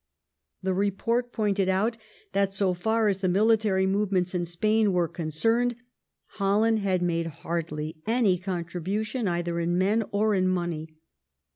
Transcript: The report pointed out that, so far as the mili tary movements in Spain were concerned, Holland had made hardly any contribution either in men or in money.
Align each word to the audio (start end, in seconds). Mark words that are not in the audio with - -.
The 0.63 0.73
report 0.73 1.31
pointed 1.31 1.69
out 1.69 1.95
that, 2.31 2.55
so 2.55 2.73
far 2.73 3.07
as 3.07 3.19
the 3.19 3.27
mili 3.27 3.59
tary 3.59 3.85
movements 3.85 4.33
in 4.33 4.47
Spain 4.47 4.93
were 4.93 5.07
concerned, 5.07 5.75
Holland 6.37 6.79
had 6.79 7.03
made 7.03 7.27
hardly 7.45 7.97
any 8.07 8.39
contribution 8.39 9.27
either 9.27 9.59
in 9.59 9.77
men 9.77 10.03
or 10.11 10.33
in 10.33 10.47
money. 10.47 10.89